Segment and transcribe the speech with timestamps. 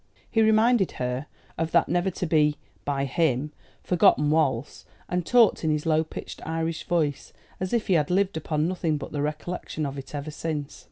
[0.31, 1.27] He reminded her
[1.59, 3.51] of that never to be, by him,
[3.83, 8.35] forgotten waltz, and talked, in his low pitched Irish voice, as if he had lived
[8.35, 10.79] upon nothing but the recollection of it ever since.